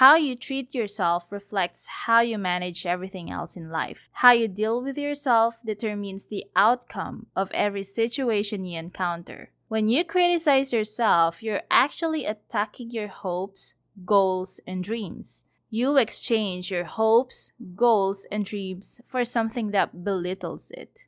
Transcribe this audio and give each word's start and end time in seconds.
How 0.00 0.16
you 0.16 0.34
treat 0.34 0.74
yourself 0.74 1.30
reflects 1.30 1.86
how 2.06 2.22
you 2.22 2.38
manage 2.38 2.86
everything 2.86 3.30
else 3.30 3.54
in 3.54 3.68
life. 3.68 4.08
How 4.12 4.32
you 4.32 4.48
deal 4.48 4.82
with 4.82 4.96
yourself 4.96 5.56
determines 5.62 6.24
the 6.24 6.46
outcome 6.56 7.26
of 7.36 7.50
every 7.52 7.84
situation 7.84 8.64
you 8.64 8.78
encounter. 8.78 9.50
When 9.68 9.90
you 9.90 10.02
criticize 10.04 10.72
yourself, 10.72 11.42
you're 11.42 11.64
actually 11.70 12.24
attacking 12.24 12.92
your 12.92 13.08
hopes, 13.08 13.74
goals, 14.06 14.58
and 14.66 14.82
dreams. 14.82 15.44
You 15.68 15.98
exchange 15.98 16.70
your 16.70 16.84
hopes, 16.84 17.52
goals, 17.76 18.26
and 18.32 18.42
dreams 18.42 19.02
for 19.06 19.22
something 19.26 19.70
that 19.72 20.02
belittles 20.02 20.70
it. 20.70 21.04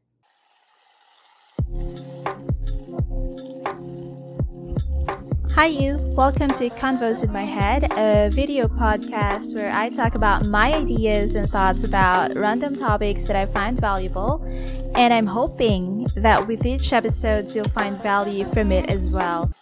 Hi, 5.63 5.69
you. 5.69 5.97
Welcome 6.17 6.51
to 6.55 6.71
Convos 6.71 7.23
in 7.23 7.33
My 7.33 7.45
Head, 7.45 7.85
a 7.93 8.31
video 8.31 8.67
podcast 8.67 9.55
where 9.55 9.71
I 9.71 9.91
talk 9.91 10.17
about 10.17 10.45
my 10.45 10.75
ideas 10.75 11.37
and 11.37 11.49
thoughts 11.49 11.85
about 11.85 12.35
random 12.35 12.75
topics 12.75 13.23
that 13.27 13.37
I 13.37 13.47
find 13.47 13.81
valuable. 13.81 14.43
And 14.97 15.15
I'm 15.15 15.29
hoping 15.29 16.09
that 16.17 16.49
with 16.49 16.67
each 16.67 16.93
episode, 16.93 17.47
you'll 17.55 17.69
find 17.69 17.97
value 18.03 18.45
from 18.47 18.73
it 18.73 18.91
as 18.91 19.09
well. 19.09 19.53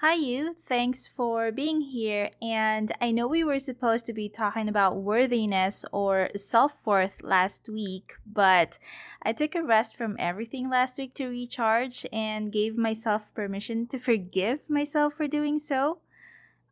Hi, 0.00 0.12
you. 0.12 0.56
Thanks 0.66 1.06
for 1.06 1.50
being 1.50 1.80
here. 1.80 2.28
And 2.42 2.92
I 3.00 3.10
know 3.10 3.26
we 3.26 3.42
were 3.42 3.58
supposed 3.58 4.04
to 4.04 4.12
be 4.12 4.28
talking 4.28 4.68
about 4.68 4.98
worthiness 4.98 5.86
or 5.90 6.28
self 6.36 6.72
worth 6.84 7.22
last 7.22 7.66
week, 7.66 8.12
but 8.26 8.78
I 9.22 9.32
took 9.32 9.54
a 9.54 9.62
rest 9.62 9.96
from 9.96 10.14
everything 10.18 10.68
last 10.68 10.98
week 10.98 11.14
to 11.14 11.28
recharge 11.28 12.04
and 12.12 12.52
gave 12.52 12.76
myself 12.76 13.32
permission 13.34 13.86
to 13.86 13.98
forgive 13.98 14.68
myself 14.68 15.14
for 15.14 15.26
doing 15.26 15.58
so. 15.58 16.00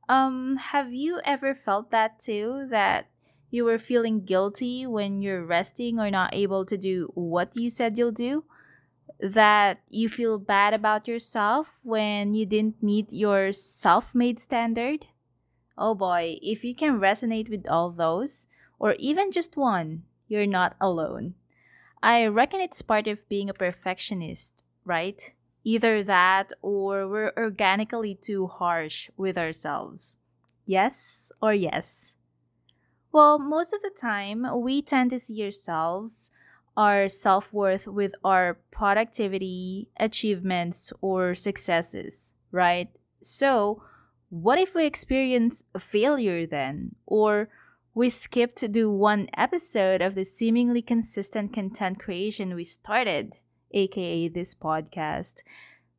Um, 0.07 0.57
have 0.57 0.93
you 0.93 1.23
ever 1.25 1.55
felt 1.55 1.91
that 1.93 2.21
too? 2.21 2.67
That 2.69 3.07
you 3.51 3.65
were 3.65 3.79
feeling 3.79 4.27
guilty 4.27 4.87
when 4.87 5.23
you're 5.23 5.47
resting 5.47 5.99
or 5.99 6.11
not 6.11 6.35
able 6.35 6.67
to 6.67 6.77
do 6.77 7.11
what 7.15 7.57
you 7.57 7.71
said 7.71 7.97
you'll 7.97 8.13
do? 8.13 8.45
That 9.21 9.81
you 9.89 10.09
feel 10.09 10.39
bad 10.39 10.75
about 10.75 11.09
yourself 11.09 11.81
when 11.83 12.35
you 12.35 12.47
didn't 12.47 12.83
meet 12.83 13.13
your 13.13 13.53
self 13.53 14.15
made 14.15 14.41
standard? 14.41 15.07
Oh 15.77 15.95
boy, 15.95 16.39
if 16.43 16.65
you 16.65 16.75
can 16.75 17.01
resonate 17.01 17.49
with 17.51 17.67
all 17.69 17.91
those, 17.91 18.47
or 18.79 18.95
even 18.99 19.33
just 19.33 19.57
one, 19.57 20.05
you're 20.29 20.47
not 20.47 20.77
alone. 20.81 21.35
I 22.03 22.27
reckon 22.27 22.61
it's 22.61 22.83
part 22.83 23.07
of 23.09 23.29
being 23.29 23.49
a 23.49 23.55
perfectionist, 23.55 24.55
right? 24.85 25.33
Either 25.65 26.03
that 26.03 26.53
or 26.61 27.09
we're 27.09 27.33
organically 27.37 28.15
too 28.15 28.47
harsh 28.47 29.11
with 29.17 29.39
ourselves. 29.39 30.19
Yes 30.67 31.33
or 31.41 31.55
yes? 31.55 32.17
Well, 33.13 33.39
most 33.39 33.73
of 33.73 33.81
the 33.81 33.91
time, 33.91 34.47
we 34.61 34.83
tend 34.83 35.11
to 35.13 35.21
see 35.21 35.43
ourselves 35.45 36.31
our 36.77 37.09
self 37.09 37.53
worth 37.53 37.87
with 37.87 38.13
our 38.25 38.59
productivity, 38.71 39.89
achievements, 39.99 40.93
or 41.01 41.35
successes, 41.35 42.35
right? 42.51 42.91
So, 43.23 43.83
what 44.31 44.59
if 44.59 44.75
we 44.75 44.85
experience 44.85 45.63
a 45.75 45.79
failure 45.79 46.47
then? 46.47 46.97
Or 47.07 47.49
we 47.95 48.11
skip 48.11 48.57
to 48.57 48.69
do 48.69 48.91
one 48.91 49.29
episode 49.37 50.03
of 50.03 50.17
the 50.17 50.25
seemingly 50.25 50.83
consistent 50.83 51.53
content 51.53 52.01
creation 52.01 52.55
we 52.55 52.65
started, 52.65 53.35
aka 53.71 54.29
this 54.29 54.55
podcast? 54.55 55.43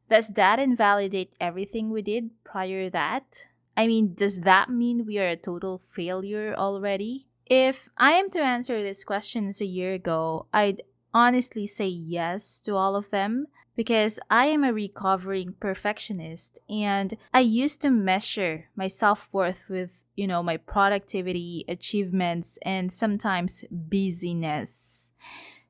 Does 0.10 0.30
that 0.34 0.60
invalidate 0.60 1.34
everything 1.40 1.90
we 1.90 2.02
did 2.02 2.32
prior 2.44 2.90
that? 2.90 3.46
I 3.78 3.88
mean, 3.88 4.14
does 4.14 4.42
that 4.42 4.70
mean 4.70 5.06
we 5.06 5.18
are 5.20 5.28
a 5.28 5.36
total 5.36 5.82
failure 5.94 6.54
already? 6.56 7.28
If 7.46 7.90
I 7.98 8.14
am 8.14 8.30
to 8.32 8.40
answer 8.40 8.82
these 8.82 9.04
questions 9.04 9.62
a 9.62 9.66
year 9.66 9.94
ago, 9.94 10.48
I'd 10.52 10.82
honestly 11.14 11.68
say 11.68 11.88
yes 11.88 12.60
to 12.62 12.76
all 12.76 12.96
of 12.96 13.12
them 13.12 13.48
because 13.76 14.20
I 14.30 14.46
am 14.46 14.64
a 14.64 14.74
recovering 14.74 15.54
perfectionist 15.60 16.60
and 16.70 17.16
I 17.34 17.42
used 17.42 17.82
to 17.82 17.90
measure 17.90 18.66
my 18.76 18.88
self 18.88 19.30
worth 19.32 19.66
with, 19.70 20.04
you 20.16 20.28
know, 20.28 20.42
my 20.42 20.58
productivity, 20.58 21.66
achievements, 21.68 22.58
and 22.64 22.92
sometimes 22.92 23.64
busyness. 23.70 25.12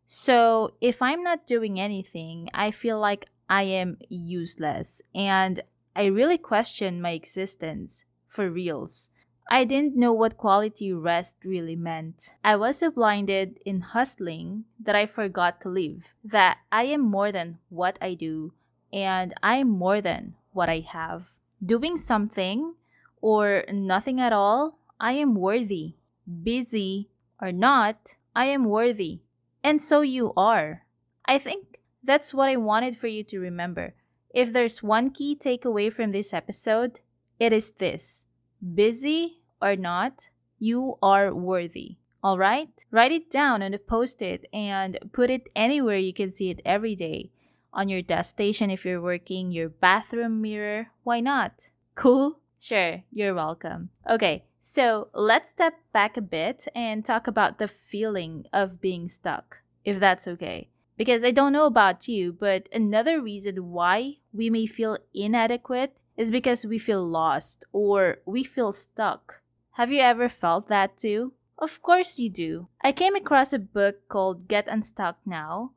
So 0.06 0.75
if 0.80 1.02
I'm 1.02 1.24
not 1.24 1.47
doing 1.47 1.80
anything, 1.80 2.50
I 2.53 2.72
feel 2.72 3.00
like 3.00 3.28
I 3.50 3.64
am 3.64 3.97
useless 4.08 5.02
and 5.14 5.62
I 5.96 6.06
really 6.06 6.38
question 6.38 7.02
my 7.02 7.12
existence 7.12 8.06
for 8.28 8.50
reals. 8.50 9.09
I 9.47 9.63
didn't 9.63 9.95
know 9.95 10.11
what 10.11 10.38
quality 10.38 10.91
rest 10.91 11.38
really 11.44 11.75
meant. 11.75 12.33
I 12.44 12.56
was 12.56 12.79
so 12.79 12.89
blinded 12.89 13.59
in 13.63 13.81
hustling 13.81 14.66
that 14.79 14.95
I 14.95 15.06
forgot 15.06 15.61
to 15.61 15.69
live, 15.69 16.03
that 16.23 16.57
I 16.72 16.83
am 16.83 17.01
more 17.01 17.31
than 17.31 17.59
what 17.69 17.97
I 18.01 18.16
do, 18.16 18.53
and 18.91 19.34
I 19.44 19.57
am 19.57 19.69
more 19.69 20.01
than 20.01 20.34
what 20.51 20.67
I 20.67 20.79
have. 20.79 21.28
Doing 21.63 21.97
something 21.97 22.73
or 23.22 23.66
nothing 23.72 24.19
at 24.19 24.34
all, 24.34 24.79
I 25.00 25.13
am 25.13 25.35
worthy. 25.35 25.95
Busy 26.25 27.09
or 27.39 27.51
not, 27.51 28.16
I 28.35 28.45
am 28.45 28.66
worthy. 28.66 29.22
And 29.63 29.81
so 29.81 30.01
you 30.01 30.34
are. 30.35 30.85
I 31.25 31.38
think 31.38 31.79
that's 32.03 32.34
what 32.34 32.50
I 32.50 32.55
wanted 32.55 32.97
for 32.97 33.07
you 33.07 33.23
to 33.25 33.39
remember. 33.39 33.94
If 34.34 34.51
there's 34.53 34.84
one 34.84 35.11
key 35.11 35.35
takeaway 35.35 35.94
from 35.94 36.11
this 36.11 36.34
episode, 36.34 37.00
it 37.39 37.53
is 37.53 37.72
this 37.72 38.25
busy 38.61 39.41
or 39.61 39.75
not, 39.75 40.29
you 40.59 40.97
are 41.01 41.33
worthy. 41.33 41.97
All 42.23 42.38
right? 42.38 42.85
Write 42.91 43.11
it 43.11 43.29
down 43.29 43.61
on 43.61 43.73
a 43.73 43.77
post 43.77 44.21
it 44.21 44.47
and 44.51 44.97
put 45.13 45.29
it 45.29 45.47
anywhere 45.55 45.97
you 45.97 46.13
can 46.13 46.31
see 46.31 46.49
it 46.49 46.61
every 46.66 46.95
day. 46.95 47.31
On 47.71 47.89
your 47.89 48.01
desk 48.01 48.31
station 48.31 48.71
if 48.71 48.85
you're 48.85 49.01
working, 49.01 49.51
your 49.51 49.69
bathroom 49.69 50.41
mirror. 50.41 50.88
Why 51.03 51.19
not? 51.19 51.69
Cool? 51.93 52.39
Sure, 52.59 53.03
you're 53.11 53.35
welcome. 53.35 53.89
Okay, 54.09 54.45
so 54.61 55.09
let's 55.13 55.49
step 55.49 55.75
back 55.93 56.17
a 56.17 56.22
bit 56.22 56.67
and 56.73 57.05
talk 57.05 57.27
about 57.27 57.59
the 57.59 57.67
feeling 57.67 58.45
of 58.51 58.81
being 58.81 59.07
stuck, 59.07 59.59
if 59.83 59.99
that's 59.99 60.27
okay. 60.27 60.69
Because 60.97 61.23
I 61.23 61.31
don't 61.31 61.53
know 61.53 61.66
about 61.67 62.07
you, 62.07 62.33
but 62.33 62.67
another 62.73 63.22
reason 63.22 63.69
why 63.69 64.17
we 64.33 64.49
may 64.49 64.66
feel 64.66 64.97
inadequate 65.13 65.97
is 66.18 66.31
because 66.31 66.66
we 66.66 66.80
feel 66.80 67.06
lost 67.06 67.66
or 67.72 68.18
we 68.26 68.44
feel 68.44 68.72
stuck. 68.72 69.42
Have 69.72 69.92
you 69.92 70.02
ever 70.02 70.30
felt 70.30 70.70
that 70.70 70.98
too? 70.98 71.34
Of 71.58 71.81
course 71.81 72.20
you 72.20 72.30
do. 72.30 72.68
I 72.81 72.92
came 72.92 73.16
across 73.16 73.53
a 73.53 73.59
book 73.59 74.08
called 74.09 74.48
Get 74.48 74.68
Unstuck 74.68 75.18
Now 75.26 75.72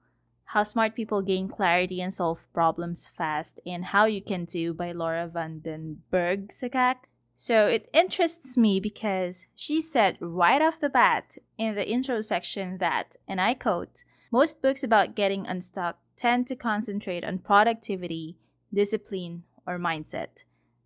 How 0.47 0.65
Smart 0.65 0.95
People 0.95 1.23
Gain 1.23 1.49
Clarity 1.49 2.01
and 2.01 2.13
Solve 2.13 2.47
Problems 2.53 3.09
Fast 3.17 3.61
and 3.67 3.87
How 3.87 4.07
You 4.07 4.23
Can 4.23 4.47
Too 4.47 4.75
by 4.75 4.93
Laura 4.93 5.29
van 5.29 5.61
den 5.61 6.03
Berg 6.11 6.49
Sakak. 6.49 7.07
So 7.37 7.69
it 7.69 7.89
interests 7.93 8.57
me 8.57 8.81
because 8.81 9.47
she 9.55 9.81
said 9.81 10.17
right 10.21 10.61
off 10.61 10.81
the 10.81 10.89
bat 10.89 11.39
in 11.57 11.77
the 11.77 11.89
intro 11.89 12.21
section 12.23 12.79
that, 12.79 13.15
and 13.29 13.41
I 13.41 13.55
quote, 13.55 14.03
most 14.33 14.61
books 14.61 14.83
about 14.83 15.15
getting 15.15 15.47
unstuck 15.47 15.99
tend 16.17 16.49
to 16.49 16.57
concentrate 16.57 17.25
on 17.25 17.39
productivity, 17.39 18.37
discipline, 18.75 19.45
or 19.69 19.79
mindset. 19.79 20.45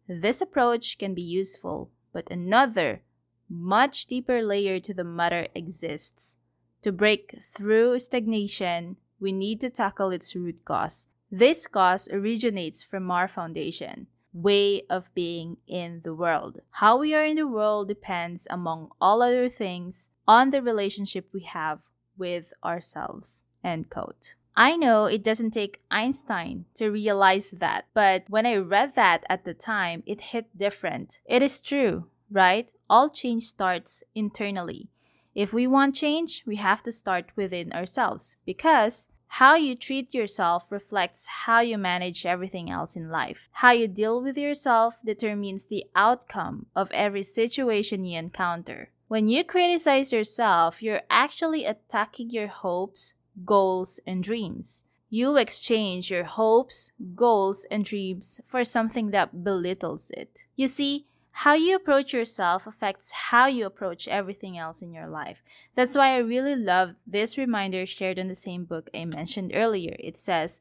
This 0.08 0.42
approach 0.42 0.98
can 0.98 1.14
be 1.14 1.22
useful, 1.22 1.92
but 2.12 2.28
another, 2.30 3.02
much 3.48 4.06
deeper 4.06 4.42
layer 4.42 4.80
to 4.80 4.92
the 4.92 5.04
matter 5.04 5.46
exists. 5.54 6.36
To 6.82 6.90
break 6.90 7.38
through 7.54 8.00
stagnation, 8.00 8.96
we 9.20 9.30
need 9.30 9.60
to 9.60 9.70
tackle 9.70 10.10
its 10.10 10.34
root 10.34 10.64
cause. 10.64 11.06
This 11.30 11.68
cause 11.68 12.08
originates 12.10 12.82
from 12.82 13.10
our 13.10 13.28
foundation, 13.28 14.08
way 14.32 14.82
of 14.90 15.14
being 15.14 15.58
in 15.68 16.00
the 16.02 16.14
world. 16.14 16.60
How 16.70 16.98
we 16.98 17.14
are 17.14 17.24
in 17.24 17.36
the 17.36 17.46
world 17.46 17.86
depends, 17.86 18.48
among 18.50 18.90
all 19.00 19.22
other 19.22 19.48
things, 19.48 20.10
on 20.26 20.50
the 20.50 20.60
relationship 20.60 21.28
we 21.32 21.42
have 21.42 21.78
with 22.18 22.52
ourselves. 22.64 23.44
End 23.62 23.88
quote. 23.88 24.34
I 24.56 24.76
know 24.76 25.06
it 25.06 25.22
doesn't 25.22 25.52
take 25.52 25.80
Einstein 25.90 26.66
to 26.74 26.90
realize 26.90 27.50
that, 27.52 27.86
but 27.94 28.24
when 28.28 28.46
I 28.46 28.56
read 28.56 28.94
that 28.96 29.24
at 29.28 29.44
the 29.44 29.54
time, 29.54 30.02
it 30.06 30.20
hit 30.32 30.56
different. 30.56 31.18
It 31.24 31.42
is 31.42 31.60
true, 31.60 32.08
right? 32.30 32.70
All 32.90 33.08
change 33.08 33.44
starts 33.44 34.02
internally. 34.14 34.90
If 35.34 35.52
we 35.52 35.66
want 35.66 35.94
change, 35.94 36.42
we 36.46 36.56
have 36.56 36.82
to 36.82 36.92
start 36.92 37.30
within 37.34 37.72
ourselves 37.72 38.36
because 38.44 39.08
how 39.36 39.54
you 39.54 39.74
treat 39.74 40.12
yourself 40.12 40.64
reflects 40.70 41.26
how 41.26 41.60
you 41.60 41.78
manage 41.78 42.26
everything 42.26 42.70
else 42.70 42.94
in 42.94 43.08
life. 43.08 43.48
How 43.52 43.70
you 43.70 43.88
deal 43.88 44.22
with 44.22 44.36
yourself 44.36 44.96
determines 45.02 45.64
the 45.64 45.86
outcome 45.96 46.66
of 46.76 46.90
every 46.90 47.22
situation 47.22 48.04
you 48.04 48.18
encounter. 48.18 48.90
When 49.08 49.28
you 49.28 49.42
criticize 49.42 50.12
yourself, 50.12 50.82
you're 50.82 51.02
actually 51.08 51.64
attacking 51.64 52.28
your 52.28 52.48
hopes, 52.48 53.14
goals, 53.44 54.00
and 54.06 54.22
dreams. 54.22 54.84
you 55.14 55.36
exchange 55.36 56.10
your 56.10 56.24
hopes, 56.24 56.90
goals, 57.14 57.66
and 57.70 57.84
dreams 57.84 58.40
for 58.46 58.64
something 58.64 59.10
that 59.10 59.44
belittles 59.44 60.10
it. 60.10 60.46
You 60.56 60.68
see, 60.68 61.06
how 61.32 61.54
you 61.54 61.76
approach 61.76 62.12
yourself 62.14 62.66
affects 62.66 63.12
how 63.12 63.46
you 63.46 63.66
approach 63.66 64.08
everything 64.08 64.56
else 64.56 64.80
in 64.80 64.92
your 64.92 65.08
life. 65.08 65.42
That's 65.74 65.94
why 65.94 66.14
I 66.14 66.18
really 66.18 66.56
love 66.56 66.94
this 67.06 67.36
reminder 67.36 67.84
shared 67.84 68.18
in 68.18 68.28
the 68.28 68.34
same 68.34 68.64
book 68.64 68.88
I 68.94 69.04
mentioned 69.04 69.52
earlier. 69.54 69.96
It 69.98 70.16
says, 70.16 70.60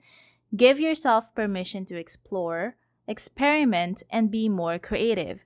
Give 0.56 0.80
yourself 0.80 1.34
permission 1.34 1.86
to 1.86 1.98
explore, 1.98 2.76
experiment, 3.08 4.04
and 4.10 4.32
be 4.32 4.50
more 4.50 4.80
creative. 4.80 5.40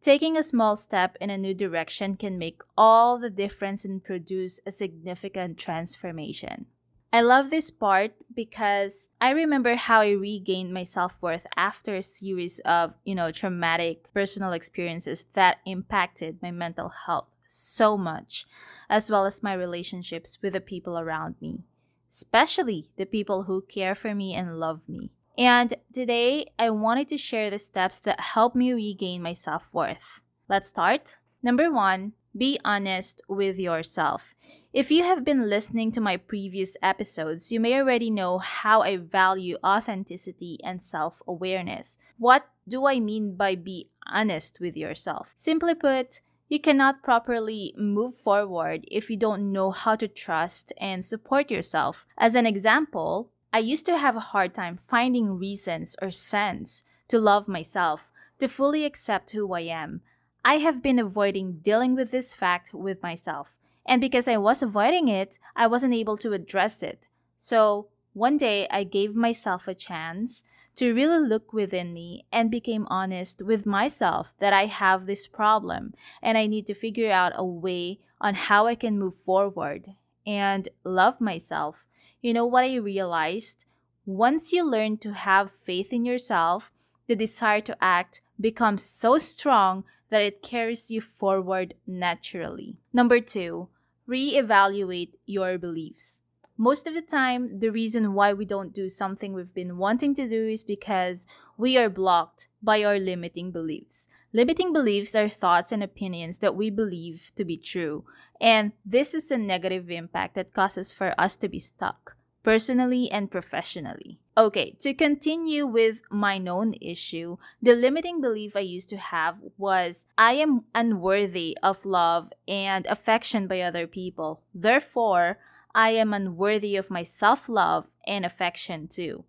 Taking 0.00 0.36
a 0.36 0.44
small 0.44 0.76
step 0.76 1.16
in 1.20 1.28
a 1.28 1.36
new 1.36 1.54
direction 1.54 2.16
can 2.16 2.38
make 2.38 2.62
all 2.76 3.18
the 3.18 3.30
difference 3.30 3.84
and 3.84 4.02
produce 4.02 4.60
a 4.64 4.70
significant 4.70 5.58
transformation. 5.58 6.66
I 7.12 7.22
love 7.22 7.50
this 7.50 7.70
part 7.70 8.12
because 8.32 9.08
I 9.20 9.30
remember 9.30 9.74
how 9.74 10.02
I 10.02 10.10
regained 10.10 10.72
my 10.72 10.84
self-worth 10.84 11.46
after 11.56 11.96
a 11.96 12.02
series 12.02 12.60
of, 12.60 12.94
you 13.04 13.14
know, 13.14 13.32
traumatic 13.32 14.12
personal 14.12 14.52
experiences 14.52 15.24
that 15.32 15.58
impacted 15.66 16.38
my 16.42 16.52
mental 16.52 16.90
health 17.06 17.28
so 17.46 17.96
much, 17.96 18.46
as 18.88 19.10
well 19.10 19.24
as 19.24 19.42
my 19.42 19.54
relationships 19.54 20.38
with 20.42 20.52
the 20.52 20.60
people 20.60 20.98
around 20.98 21.34
me, 21.40 21.64
especially 22.10 22.90
the 22.98 23.06
people 23.06 23.44
who 23.44 23.62
care 23.62 23.94
for 23.94 24.14
me 24.14 24.34
and 24.34 24.60
love 24.60 24.80
me. 24.86 25.10
And 25.38 25.74
today, 25.92 26.50
I 26.58 26.70
wanted 26.70 27.08
to 27.10 27.16
share 27.16 27.48
the 27.48 27.60
steps 27.60 28.00
that 28.00 28.18
help 28.18 28.56
me 28.56 28.72
regain 28.72 29.22
my 29.22 29.34
self 29.34 29.68
worth. 29.72 30.20
Let's 30.48 30.68
start. 30.68 31.18
Number 31.44 31.70
one, 31.70 32.14
be 32.36 32.58
honest 32.64 33.22
with 33.28 33.56
yourself. 33.56 34.34
If 34.72 34.90
you 34.90 35.04
have 35.04 35.24
been 35.24 35.48
listening 35.48 35.92
to 35.92 36.00
my 36.00 36.16
previous 36.16 36.76
episodes, 36.82 37.52
you 37.52 37.60
may 37.60 37.74
already 37.74 38.10
know 38.10 38.38
how 38.38 38.82
I 38.82 38.96
value 38.96 39.56
authenticity 39.64 40.58
and 40.64 40.82
self 40.82 41.22
awareness. 41.28 41.98
What 42.18 42.48
do 42.68 42.86
I 42.86 42.98
mean 42.98 43.36
by 43.36 43.54
be 43.54 43.90
honest 44.10 44.58
with 44.60 44.76
yourself? 44.76 45.32
Simply 45.36 45.76
put, 45.76 46.20
you 46.48 46.58
cannot 46.58 47.04
properly 47.04 47.74
move 47.78 48.14
forward 48.14 48.86
if 48.90 49.08
you 49.08 49.16
don't 49.16 49.52
know 49.52 49.70
how 49.70 49.94
to 49.96 50.08
trust 50.08 50.72
and 50.78 51.04
support 51.04 51.48
yourself. 51.48 52.06
As 52.18 52.34
an 52.34 52.46
example, 52.46 53.30
I 53.52 53.60
used 53.60 53.86
to 53.86 53.96
have 53.96 54.16
a 54.16 54.20
hard 54.20 54.54
time 54.54 54.78
finding 54.86 55.38
reasons 55.38 55.96
or 56.02 56.10
sense 56.10 56.84
to 57.08 57.18
love 57.18 57.48
myself, 57.48 58.10
to 58.38 58.48
fully 58.48 58.84
accept 58.84 59.30
who 59.30 59.52
I 59.54 59.60
am. 59.60 60.02
I 60.44 60.58
have 60.58 60.82
been 60.82 60.98
avoiding 60.98 61.60
dealing 61.62 61.94
with 61.94 62.10
this 62.10 62.34
fact 62.34 62.74
with 62.74 63.02
myself. 63.02 63.54
And 63.86 64.00
because 64.00 64.28
I 64.28 64.36
was 64.36 64.62
avoiding 64.62 65.08
it, 65.08 65.38
I 65.56 65.66
wasn't 65.66 65.94
able 65.94 66.18
to 66.18 66.34
address 66.34 66.82
it. 66.82 67.06
So 67.38 67.88
one 68.12 68.36
day 68.36 68.68
I 68.70 68.84
gave 68.84 69.14
myself 69.14 69.66
a 69.66 69.74
chance 69.74 70.44
to 70.76 70.92
really 70.92 71.18
look 71.18 71.52
within 71.52 71.92
me 71.94 72.26
and 72.30 72.50
became 72.50 72.86
honest 72.90 73.42
with 73.42 73.66
myself 73.66 74.32
that 74.38 74.52
I 74.52 74.66
have 74.66 75.06
this 75.06 75.26
problem 75.26 75.94
and 76.22 76.36
I 76.36 76.46
need 76.46 76.66
to 76.66 76.74
figure 76.74 77.10
out 77.10 77.32
a 77.34 77.44
way 77.44 77.98
on 78.20 78.34
how 78.34 78.66
I 78.66 78.74
can 78.74 78.98
move 78.98 79.14
forward 79.14 79.94
and 80.26 80.68
love 80.84 81.20
myself 81.20 81.84
you 82.20 82.32
know 82.32 82.46
what 82.46 82.64
I 82.64 82.76
realized? 82.76 83.64
Once 84.04 84.52
you 84.52 84.64
learn 84.64 84.98
to 84.98 85.12
have 85.12 85.50
faith 85.50 85.92
in 85.92 86.04
yourself, 86.04 86.72
the 87.06 87.14
desire 87.14 87.60
to 87.62 87.76
act 87.80 88.22
becomes 88.40 88.82
so 88.82 89.18
strong 89.18 89.84
that 90.10 90.22
it 90.22 90.42
carries 90.42 90.90
you 90.90 91.00
forward 91.00 91.74
naturally. 91.86 92.78
Number 92.92 93.20
two, 93.20 93.68
reevaluate 94.08 95.12
your 95.26 95.58
beliefs. 95.58 96.22
Most 96.56 96.86
of 96.88 96.94
the 96.94 97.02
time, 97.02 97.60
the 97.60 97.70
reason 97.70 98.14
why 98.14 98.32
we 98.32 98.44
don't 98.44 98.74
do 98.74 98.88
something 98.88 99.32
we've 99.32 99.54
been 99.54 99.76
wanting 99.76 100.14
to 100.16 100.28
do 100.28 100.48
is 100.48 100.64
because 100.64 101.26
we 101.56 101.76
are 101.76 101.88
blocked 101.88 102.48
by 102.62 102.82
our 102.82 102.98
limiting 102.98 103.52
beliefs. 103.52 104.08
Limiting 104.38 104.72
beliefs 104.72 105.16
are 105.16 105.28
thoughts 105.28 105.72
and 105.72 105.82
opinions 105.82 106.38
that 106.38 106.54
we 106.54 106.70
believe 106.70 107.32
to 107.34 107.44
be 107.44 107.56
true, 107.56 108.04
and 108.40 108.70
this 108.84 109.12
is 109.12 109.32
a 109.32 109.36
negative 109.36 109.90
impact 109.90 110.36
that 110.36 110.54
causes 110.54 110.92
for 110.92 111.12
us 111.18 111.34
to 111.34 111.48
be 111.48 111.58
stuck, 111.58 112.14
personally 112.44 113.10
and 113.10 113.32
professionally. 113.32 114.20
Okay, 114.36 114.76
to 114.78 114.94
continue 114.94 115.66
with 115.66 116.02
my 116.08 116.38
known 116.38 116.74
issue, 116.80 117.38
the 117.60 117.74
limiting 117.74 118.20
belief 118.20 118.54
I 118.54 118.60
used 118.60 118.88
to 118.90 118.96
have 118.98 119.38
was 119.56 120.06
I 120.16 120.34
am 120.34 120.66
unworthy 120.72 121.58
of 121.60 121.84
love 121.84 122.32
and 122.46 122.86
affection 122.86 123.48
by 123.48 123.62
other 123.62 123.88
people. 123.88 124.42
Therefore, 124.54 125.40
I 125.74 125.90
am 125.98 126.14
unworthy 126.14 126.76
of 126.76 126.92
my 126.92 127.02
self 127.02 127.48
love 127.48 127.86
and 128.06 128.24
affection 128.24 128.86
too. 128.86 129.24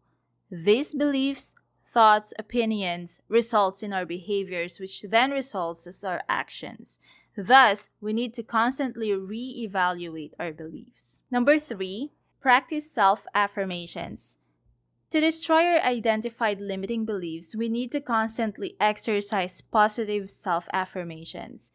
These 0.51 0.94
beliefs 0.94 1.55
thoughts, 1.94 2.33
opinions 2.38 3.21
results 3.27 3.83
in 3.83 3.94
our 3.94 4.06
behaviors, 4.06 4.80
which 4.80 5.01
then 5.01 5.31
results 5.31 5.88
as 5.88 6.03
our 6.03 6.21
actions. 6.30 7.00
Thus, 7.36 7.89
we 8.01 8.13
need 8.13 8.33
to 8.36 8.44
constantly 8.44 9.13
re-evaluate 9.13 10.33
our 10.39 10.51
beliefs. 10.51 11.24
Number 11.31 11.57
three, 11.57 12.12
practice 12.41 12.91
self-affirmations. 12.91 14.38
To 15.12 15.19
destroy 15.19 15.65
our 15.65 15.81
identified 15.81 16.62
limiting 16.62 17.03
beliefs, 17.03 17.56
we 17.56 17.68
need 17.68 17.91
to 17.94 18.01
constantly 18.01 18.75
exercise 18.80 19.59
positive 19.59 20.30
self 20.30 20.68
affirmations. 20.71 21.71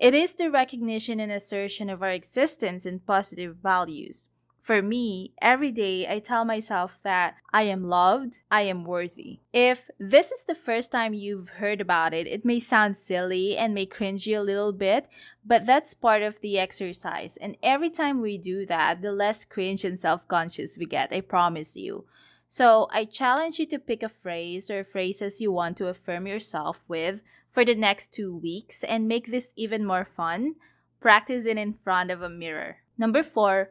It 0.00 0.14
is 0.14 0.32
the 0.32 0.50
recognition 0.50 1.20
and 1.20 1.30
assertion 1.30 1.90
of 1.90 2.02
our 2.02 2.10
existence 2.10 2.86
and 2.86 3.04
positive 3.04 3.56
values. 3.56 4.28
For 4.68 4.82
me, 4.82 5.32
every 5.40 5.72
day 5.72 6.06
I 6.06 6.18
tell 6.18 6.44
myself 6.44 6.98
that 7.02 7.36
I 7.54 7.62
am 7.62 7.84
loved, 7.84 8.40
I 8.50 8.64
am 8.64 8.84
worthy. 8.84 9.40
If 9.50 9.88
this 9.98 10.30
is 10.30 10.44
the 10.44 10.54
first 10.54 10.92
time 10.92 11.14
you've 11.14 11.48
heard 11.48 11.80
about 11.80 12.12
it, 12.12 12.26
it 12.26 12.44
may 12.44 12.60
sound 12.60 12.98
silly 12.98 13.56
and 13.56 13.72
may 13.72 13.86
cringe 13.86 14.26
you 14.26 14.38
a 14.38 14.44
little 14.44 14.74
bit, 14.74 15.08
but 15.42 15.64
that's 15.64 15.94
part 15.94 16.20
of 16.20 16.42
the 16.42 16.58
exercise. 16.58 17.38
And 17.38 17.56
every 17.62 17.88
time 17.88 18.20
we 18.20 18.36
do 18.36 18.66
that, 18.66 19.00
the 19.00 19.10
less 19.10 19.42
cringe 19.46 19.86
and 19.86 19.98
self 19.98 20.28
conscious 20.28 20.76
we 20.76 20.84
get, 20.84 21.14
I 21.14 21.22
promise 21.22 21.74
you. 21.74 22.04
So 22.46 22.88
I 22.92 23.06
challenge 23.06 23.58
you 23.58 23.64
to 23.68 23.78
pick 23.78 24.02
a 24.02 24.10
phrase 24.10 24.70
or 24.70 24.84
phrases 24.84 25.40
you 25.40 25.50
want 25.50 25.78
to 25.78 25.88
affirm 25.88 26.26
yourself 26.26 26.76
with 26.86 27.22
for 27.50 27.64
the 27.64 27.74
next 27.74 28.12
two 28.12 28.36
weeks 28.36 28.84
and 28.84 29.08
make 29.08 29.30
this 29.30 29.54
even 29.56 29.86
more 29.86 30.04
fun. 30.04 30.56
Practice 31.00 31.46
it 31.46 31.56
in 31.56 31.72
front 31.72 32.10
of 32.10 32.20
a 32.20 32.28
mirror. 32.28 32.82
Number 32.98 33.22
four, 33.22 33.70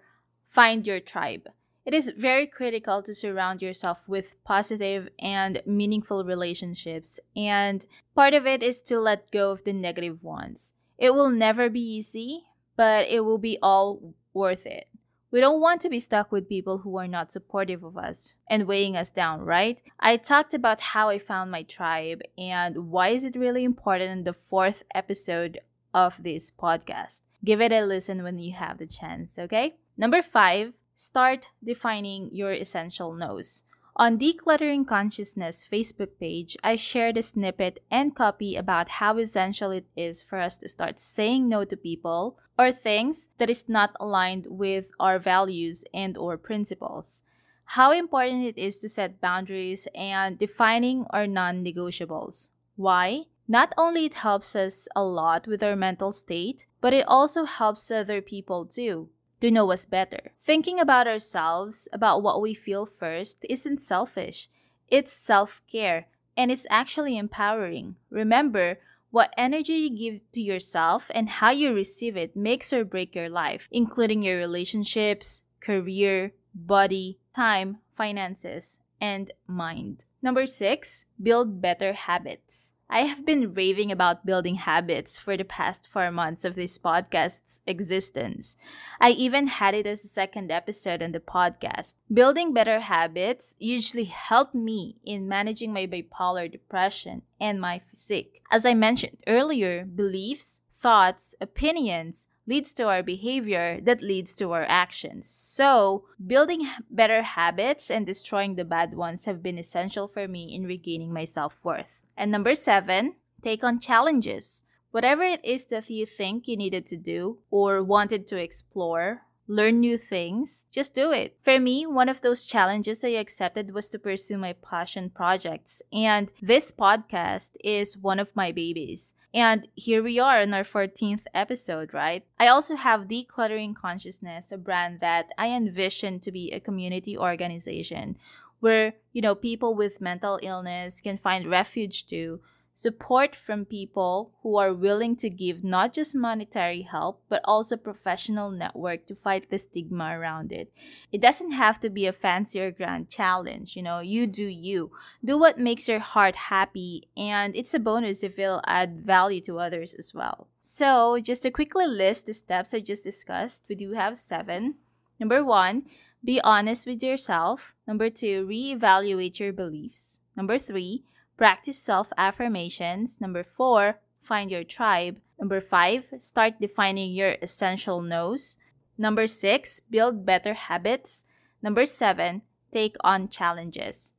Find 0.57 0.87
your 0.87 0.99
tribe. 0.99 1.49
It 1.85 1.93
is 1.93 2.11
very 2.17 2.47
critical 2.47 3.03
to 3.03 3.13
surround 3.13 3.61
yourself 3.61 3.99
with 4.07 4.33
positive 4.43 5.07
and 5.19 5.61
meaningful 5.67 6.23
relationships, 6.23 7.19
and 7.35 7.85
part 8.15 8.33
of 8.33 8.47
it 8.47 8.63
is 8.63 8.81
to 8.89 8.99
let 8.99 9.29
go 9.29 9.51
of 9.51 9.65
the 9.65 9.71
negative 9.71 10.23
ones. 10.23 10.73
It 10.97 11.13
will 11.13 11.29
never 11.29 11.69
be 11.69 11.79
easy, 11.79 12.45
but 12.75 13.07
it 13.07 13.23
will 13.23 13.37
be 13.37 13.59
all 13.61 14.15
worth 14.33 14.65
it. 14.65 14.87
We 15.29 15.41
don't 15.41 15.61
want 15.61 15.79
to 15.81 15.89
be 15.89 15.99
stuck 15.99 16.31
with 16.31 16.49
people 16.49 16.79
who 16.79 16.97
are 16.97 17.07
not 17.07 17.31
supportive 17.31 17.83
of 17.83 17.95
us 17.95 18.33
and 18.49 18.65
weighing 18.65 18.97
us 18.97 19.11
down, 19.11 19.41
right? 19.41 19.77
I 19.99 20.17
talked 20.17 20.55
about 20.55 20.81
how 20.81 21.09
I 21.09 21.19
found 21.19 21.51
my 21.51 21.61
tribe 21.61 22.23
and 22.35 22.89
why 22.89 23.09
is 23.09 23.25
it 23.25 23.35
really 23.35 23.63
important 23.63 24.09
in 24.09 24.23
the 24.23 24.33
fourth 24.33 24.81
episode 24.95 25.59
of 25.93 26.15
this 26.17 26.49
podcast. 26.49 27.21
Give 27.43 27.61
it 27.61 27.71
a 27.71 27.85
listen 27.85 28.23
when 28.23 28.39
you 28.39 28.53
have 28.53 28.77
the 28.77 28.87
chance, 28.87 29.37
okay? 29.37 29.75
Number 29.97 30.21
five, 30.21 30.73
start 30.95 31.49
defining 31.63 32.29
your 32.33 32.51
essential 32.51 33.13
no's. 33.13 33.63
On 33.95 34.19
Decluttering 34.19 34.87
Consciousness 34.87 35.65
Facebook 35.71 36.19
page, 36.19 36.55
I 36.63 36.75
shared 36.75 37.17
a 37.17 37.23
snippet 37.23 37.83
and 37.89 38.15
copy 38.15 38.55
about 38.55 38.89
how 39.01 39.17
essential 39.17 39.71
it 39.71 39.87
is 39.95 40.21
for 40.21 40.39
us 40.39 40.55
to 40.57 40.69
start 40.69 40.99
saying 40.99 41.49
no 41.49 41.65
to 41.65 41.75
people 41.75 42.37
or 42.59 42.71
things 42.71 43.29
that 43.39 43.49
is 43.49 43.67
not 43.67 43.95
aligned 43.99 44.45
with 44.49 44.85
our 44.99 45.17
values 45.17 45.83
and 45.95 46.15
or 46.15 46.37
principles. 46.37 47.23
How 47.71 47.91
important 47.91 48.45
it 48.45 48.57
is 48.57 48.77
to 48.79 48.89
set 48.89 49.19
boundaries 49.19 49.87
and 49.95 50.37
defining 50.37 51.05
our 51.09 51.25
non-negotiables. 51.25 52.49
Why? 52.75 53.23
Not 53.47 53.73
only 53.77 54.05
it 54.05 54.15
helps 54.15 54.55
us 54.55 54.87
a 54.95 55.03
lot 55.03 55.47
with 55.47 55.63
our 55.63 55.75
mental 55.75 56.11
state, 56.11 56.65
but 56.87 56.93
it 56.93 57.05
also 57.05 57.43
helps 57.43 57.91
other 57.91 58.21
people 58.21 58.65
too 58.65 59.09
to 59.41 59.51
know 59.51 59.69
us 59.73 59.85
better. 59.85 60.31
Thinking 60.41 60.79
about 60.79 61.05
ourselves, 61.05 61.89
about 61.91 62.23
what 62.23 62.39
we 62.39 62.53
feel 62.53 62.85
first, 62.85 63.45
isn't 63.49 63.81
selfish. 63.81 64.47
It's 64.87 65.11
self 65.11 65.61
care, 65.69 66.07
and 66.37 66.49
it's 66.49 66.65
actually 66.69 67.17
empowering. 67.17 67.97
Remember, 68.09 68.79
what 69.11 69.33
energy 69.37 69.73
you 69.73 69.89
give 69.89 70.21
to 70.31 70.39
yourself 70.39 71.11
and 71.13 71.27
how 71.27 71.49
you 71.49 71.73
receive 71.73 72.15
it 72.15 72.37
makes 72.37 72.71
or 72.71 72.85
break 72.85 73.15
your 73.15 73.27
life, 73.27 73.67
including 73.69 74.23
your 74.23 74.37
relationships, 74.37 75.41
career, 75.59 76.31
body, 76.55 77.19
time, 77.35 77.79
finances, 77.97 78.79
and 78.99 79.31
mind. 79.47 80.05
Number 80.21 80.47
six, 80.47 81.05
build 81.21 81.61
better 81.61 81.93
habits. 81.93 82.73
I 82.89 83.01
have 83.01 83.25
been 83.25 83.53
raving 83.53 83.91
about 83.91 84.25
building 84.25 84.55
habits 84.55 85.19
for 85.19 85.35
the 85.35 85.43
past 85.43 85.87
four 85.87 86.09
months 86.09 86.45
of 86.45 86.55
this 86.55 86.77
podcast's 86.77 87.59
existence. 87.67 88.55
I 89.01 89.09
even 89.09 89.47
had 89.47 89.73
it 89.73 89.85
as 89.85 90.05
a 90.05 90.07
second 90.07 90.51
episode 90.51 91.03
on 91.03 91.11
the 91.11 91.19
podcast. 91.19 91.95
Building 92.11 92.53
better 92.53 92.79
habits 92.79 93.55
usually 93.59 94.05
helped 94.05 94.55
me 94.55 94.95
in 95.03 95.27
managing 95.27 95.73
my 95.73 95.85
bipolar 95.85 96.49
depression 96.49 97.23
and 97.41 97.59
my 97.59 97.81
physique. 97.89 98.41
As 98.49 98.65
I 98.65 98.73
mentioned 98.73 99.17
earlier, 99.27 99.83
beliefs, 99.83 100.61
thoughts, 100.73 101.35
opinions, 101.41 102.27
leads 102.47 102.73
to 102.73 102.83
our 102.87 103.03
behavior 103.03 103.79
that 103.81 104.01
leads 104.01 104.33
to 104.35 104.53
our 104.53 104.65
actions. 104.67 105.29
So, 105.29 106.05
building 106.25 106.67
better 106.89 107.21
habits 107.21 107.91
and 107.91 108.05
destroying 108.05 108.55
the 108.55 108.65
bad 108.65 108.95
ones 108.95 109.25
have 109.25 109.43
been 109.43 109.57
essential 109.57 110.07
for 110.07 110.27
me 110.27 110.55
in 110.55 110.65
regaining 110.65 111.13
my 111.13 111.25
self 111.25 111.59
worth. 111.61 112.01
And 112.15 112.31
number 112.31 112.55
seven, 112.55 113.15
take 113.43 113.63
on 113.63 113.79
challenges. 113.79 114.63
Whatever 114.91 115.23
it 115.23 115.43
is 115.43 115.65
that 115.65 115.89
you 115.89 116.05
think 116.05 116.47
you 116.47 116.55
needed 116.55 116.87
to 116.87 116.97
do 116.97 117.39
or 117.51 117.83
wanted 117.83 118.27
to 118.29 118.37
explore, 118.37 119.26
learn 119.47 119.79
new 119.79 119.97
things, 119.97 120.65
just 120.71 120.93
do 120.93 121.11
it. 121.11 121.37
For 121.43 121.59
me, 121.59 121.85
one 121.85 122.09
of 122.09 122.21
those 122.21 122.43
challenges 122.43 123.03
I 123.03 123.09
accepted 123.09 123.73
was 123.73 123.87
to 123.89 123.99
pursue 123.99 124.37
my 124.37 124.53
passion 124.53 125.09
projects. 125.09 125.81
And 125.91 126.31
this 126.41 126.71
podcast 126.71 127.51
is 127.63 127.97
one 127.97 128.19
of 128.19 128.35
my 128.35 128.51
babies. 128.51 129.13
And 129.33 129.67
here 129.75 130.01
we 130.01 130.19
are 130.19 130.41
in 130.41 130.53
our 130.53 130.63
14th 130.63 131.25
episode, 131.33 131.93
right? 131.93 132.25
I 132.39 132.47
also 132.47 132.75
have 132.75 133.07
Decluttering 133.07 133.75
Consciousness, 133.75 134.51
a 134.51 134.57
brand 134.57 134.99
that 135.01 135.27
I 135.37 135.49
envision 135.49 136.19
to 136.21 136.31
be 136.31 136.51
a 136.51 136.59
community 136.59 137.17
organization 137.17 138.17
where, 138.59 138.93
you 139.13 139.21
know, 139.21 139.35
people 139.35 139.75
with 139.75 140.01
mental 140.01 140.39
illness 140.41 141.01
can 141.01 141.17
find 141.17 141.49
refuge 141.49 142.07
to 142.07 142.39
support 142.77 143.35
from 143.35 143.65
people 143.65 144.29
who 144.43 144.55
are 144.55 144.71
willing 144.71 145.15
to 145.15 145.31
give 145.31 145.63
not 145.63 145.91
just 145.91 146.13
monetary 146.13 146.83
help 146.83 147.19
but 147.27 147.41
also 147.43 147.75
professional 147.75 148.51
network 148.51 149.07
to 149.07 149.15
fight 149.15 149.49
the 149.49 149.57
stigma 149.57 150.15
around 150.15 150.51
it. 150.51 150.71
It 151.11 151.19
doesn't 151.19 151.53
have 151.53 151.79
to 151.79 151.89
be 151.89 152.05
a 152.05 152.13
fancy 152.13 152.61
or 152.61 152.69
grand 152.69 153.09
challenge 153.09 153.75
you 153.75 153.81
know 153.81 153.99
you 153.99 154.27
do 154.27 154.43
you. 154.43 154.91
Do 155.25 155.39
what 155.39 155.57
makes 155.57 155.87
your 155.87 155.97
heart 155.97 156.35
happy 156.35 157.07
and 157.17 157.55
it's 157.55 157.73
a 157.73 157.79
bonus 157.79 158.21
if 158.21 158.37
it'll 158.37 158.61
add 158.67 159.01
value 159.03 159.41
to 159.41 159.57
others 159.57 159.95
as 159.95 160.13
well. 160.13 160.47
So 160.61 161.17
just 161.17 161.41
to 161.43 161.49
quickly 161.49 161.87
list 161.87 162.27
the 162.27 162.33
steps 162.35 162.75
i 162.75 162.79
just 162.79 163.03
discussed. 163.03 163.63
We 163.67 163.73
do 163.73 163.93
have 163.93 164.19
seven. 164.19 164.75
Number 165.19 165.43
one 165.43 165.85
be 166.23 166.39
honest 166.41 166.85
with 166.85 167.01
yourself. 167.01 167.73
Number 167.87 168.11
two 168.11 168.45
reevaluate 168.45 169.39
your 169.39 169.51
beliefs. 169.51 170.19
Number 170.35 170.59
three 170.59 171.03
Practice 171.37 171.77
self 171.77 172.11
affirmations. 172.17 173.21
Number 173.21 173.43
four, 173.43 173.99
find 174.21 174.49
your 174.49 174.63
tribe. 174.63 175.19
Number 175.39 175.61
five, 175.61 176.05
start 176.17 176.59
defining 176.59 177.11
your 177.11 177.35
essential 177.41 178.01
no's. 178.01 178.57
Number 178.97 179.27
six, 179.27 179.79
build 179.79 180.25
better 180.25 180.55
habits. 180.55 181.25
Number 181.61 181.85
seven, 181.85 182.41
take 182.71 182.95
on 183.01 183.29
challenges. 183.29 184.13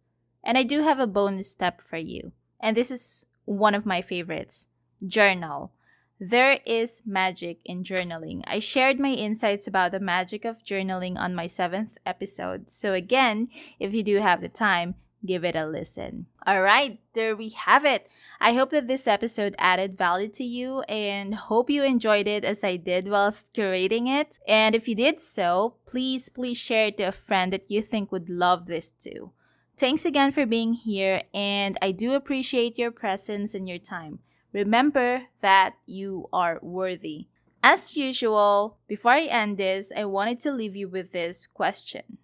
And 0.44 0.56
I 0.56 0.62
do 0.62 0.82
have 0.82 1.00
a 1.00 1.06
bonus 1.08 1.50
step 1.50 1.80
for 1.80 1.96
you. 1.96 2.32
And 2.60 2.76
this 2.76 2.90
is 2.90 3.26
one 3.44 3.74
of 3.74 3.84
my 3.84 4.00
favorites 4.00 4.68
journal. 5.04 5.72
There 6.20 6.58
is 6.66 7.02
magic 7.06 7.60
in 7.64 7.84
journaling. 7.84 8.42
I 8.46 8.58
shared 8.58 8.98
my 8.98 9.12
insights 9.12 9.66
about 9.66 9.92
the 9.92 10.00
magic 10.00 10.44
of 10.44 10.64
journaling 10.64 11.16
on 11.16 11.34
my 11.34 11.46
seventh 11.46 11.92
episode. 12.04 12.70
So, 12.70 12.92
again, 12.92 13.48
if 13.78 13.94
you 13.94 14.02
do 14.02 14.18
have 14.20 14.40
the 14.40 14.48
time, 14.48 14.96
give 15.24 15.44
it 15.44 15.56
a 15.56 15.66
listen. 15.66 16.26
All 16.46 16.62
right, 16.62 17.00
there 17.14 17.36
we 17.36 17.50
have 17.50 17.84
it. 17.84 18.08
I 18.40 18.52
hope 18.52 18.70
that 18.70 18.88
this 18.88 19.06
episode 19.06 19.54
added 19.58 19.98
value 19.98 20.28
to 20.28 20.44
you 20.44 20.80
and 20.82 21.34
hope 21.34 21.70
you 21.70 21.82
enjoyed 21.82 22.26
it 22.26 22.44
as 22.44 22.62
I 22.64 22.76
did 22.76 23.08
whilst 23.08 23.52
curating 23.52 24.08
it. 24.08 24.38
And 24.46 24.74
if 24.74 24.88
you 24.88 24.94
did 24.94 25.20
so, 25.20 25.74
please, 25.86 26.28
please 26.28 26.56
share 26.56 26.86
it 26.86 26.98
to 26.98 27.04
a 27.04 27.12
friend 27.12 27.52
that 27.52 27.70
you 27.70 27.82
think 27.82 28.12
would 28.12 28.30
love 28.30 28.66
this 28.66 28.90
too. 28.90 29.32
Thanks 29.76 30.04
again 30.04 30.32
for 30.32 30.44
being 30.44 30.74
here, 30.74 31.22
and 31.32 31.78
I 31.80 31.92
do 31.92 32.14
appreciate 32.14 32.78
your 32.78 32.90
presence 32.90 33.54
and 33.54 33.68
your 33.68 33.78
time. 33.78 34.18
Remember 34.52 35.22
that 35.40 35.74
you 35.86 36.28
are 36.32 36.58
worthy. 36.62 37.28
As 37.62 37.96
usual, 37.96 38.78
before 38.88 39.12
I 39.12 39.24
end 39.24 39.56
this, 39.56 39.92
I 39.96 40.04
wanted 40.04 40.40
to 40.40 40.52
leave 40.52 40.74
you 40.74 40.88
with 40.88 41.12
this 41.12 41.46
question. 41.46 42.18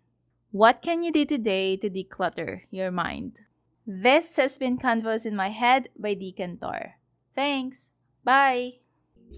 What 0.54 0.82
can 0.82 1.02
you 1.02 1.11
do 1.11 1.25
today 1.25 1.76
to 1.78 1.90
declutter 1.90 2.61
your 2.70 2.92
mind? 2.92 3.40
This 3.84 4.37
has 4.37 4.56
been 4.56 4.78
Convos 4.78 5.26
in 5.26 5.34
My 5.34 5.49
Head 5.49 5.88
by 5.99 6.14
Deacon 6.14 6.58
Thor. 6.58 6.94
Thanks. 7.34 7.90
Bye. 8.23 8.75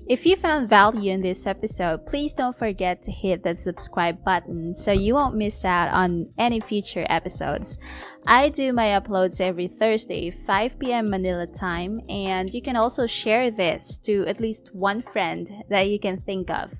If 0.06 0.26
you 0.26 0.36
found 0.36 0.68
value 0.68 1.10
in 1.10 1.22
this 1.22 1.46
episode, 1.46 2.04
please 2.04 2.34
don't 2.34 2.58
forget 2.58 3.02
to 3.04 3.10
hit 3.10 3.44
the 3.44 3.54
subscribe 3.54 4.22
button 4.26 4.74
so 4.74 4.92
you 4.92 5.14
won't 5.14 5.34
miss 5.34 5.64
out 5.64 5.88
on 5.88 6.34
any 6.36 6.60
future 6.60 7.06
episodes. 7.08 7.78
I 8.26 8.50
do 8.50 8.74
my 8.74 8.88
uploads 8.88 9.40
every 9.40 9.68
Thursday, 9.68 10.30
5 10.30 10.78
p.m. 10.78 11.08
Manila 11.08 11.46
time, 11.46 11.94
and 12.10 12.52
you 12.52 12.60
can 12.60 12.76
also 12.76 13.06
share 13.06 13.50
this 13.50 13.96
to 14.04 14.26
at 14.26 14.38
least 14.38 14.74
one 14.74 15.00
friend 15.00 15.64
that 15.70 15.88
you 15.88 15.98
can 15.98 16.20
think 16.20 16.50
of. 16.50 16.74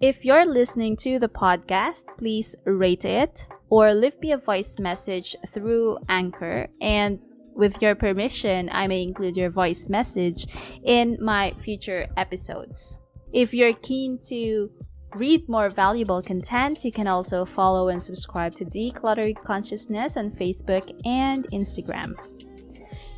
If 0.00 0.24
you're 0.24 0.46
listening 0.46 0.96
to 1.04 1.18
the 1.18 1.28
podcast, 1.28 2.04
please 2.16 2.56
rate 2.64 3.04
it 3.04 3.46
or 3.68 3.92
leave 3.92 4.18
me 4.20 4.32
a 4.32 4.38
voice 4.38 4.78
message 4.78 5.36
through 5.48 5.98
Anchor. 6.08 6.68
And 6.80 7.18
with 7.54 7.82
your 7.82 7.94
permission, 7.94 8.70
I 8.72 8.86
may 8.86 9.02
include 9.02 9.36
your 9.36 9.50
voice 9.50 9.90
message 9.90 10.46
in 10.84 11.18
my 11.20 11.52
future 11.60 12.06
episodes. 12.16 12.96
If 13.34 13.52
you're 13.52 13.74
keen 13.74 14.18
to 14.28 14.70
read 15.16 15.46
more 15.50 15.68
valuable 15.68 16.22
content, 16.22 16.82
you 16.82 16.92
can 16.92 17.06
also 17.06 17.44
follow 17.44 17.88
and 17.88 18.02
subscribe 18.02 18.54
to 18.54 18.64
Declutter 18.64 19.34
Consciousness 19.44 20.16
on 20.16 20.30
Facebook 20.30 20.98
and 21.04 21.46
Instagram. 21.52 22.14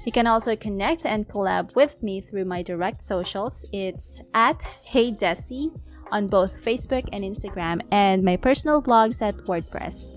You 0.05 0.11
can 0.11 0.27
also 0.27 0.57
connect 0.57 1.07
and 1.07 1.29
collab 1.29 1.77
with 1.77 2.03
me 2.03 2.21
through 2.21 2.47
my 2.47 2.61
direct 2.61 3.03
socials. 3.03 3.65
It's 3.71 4.21
at 4.35 4.61
Hey 4.83 5.13
Desi 5.13 5.71
on 6.13 6.29
both 6.29 6.63
Facebook 6.63 7.09
and 7.13 7.25
Instagram, 7.25 7.81
and 7.91 8.23
my 8.23 8.37
personal 8.37 8.81
blogs 8.81 9.21
at 9.21 9.37
WordPress. 9.49 10.15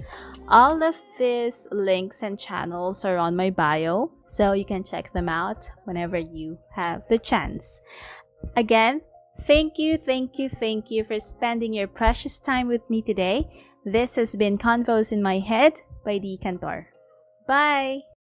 All 0.47 0.83
of 0.83 0.95
these 1.17 1.67
links 1.71 2.21
and 2.21 2.37
channels 2.37 3.03
are 3.03 3.17
on 3.17 3.35
my 3.35 3.49
bio, 3.49 4.11
so 4.27 4.51
you 4.51 4.65
can 4.65 4.83
check 4.83 5.11
them 5.13 5.27
out 5.27 5.71
whenever 5.85 6.17
you 6.17 6.59
have 6.75 7.01
the 7.09 7.17
chance. 7.17 7.81
Again, 8.55 9.01
thank 9.41 9.79
you, 9.79 9.97
thank 9.97 10.37
you, 10.37 10.49
thank 10.49 10.91
you 10.91 11.03
for 11.03 11.19
spending 11.19 11.73
your 11.73 11.87
precious 11.87 12.37
time 12.37 12.67
with 12.67 12.87
me 12.89 13.01
today. 13.01 13.49
This 13.83 14.15
has 14.15 14.35
been 14.35 14.57
Convos 14.57 15.11
in 15.11 15.23
My 15.23 15.39
Head 15.39 15.81
by 16.05 16.19
Dee 16.19 16.37
Cantor. 16.37 16.89
Bye! 17.47 18.14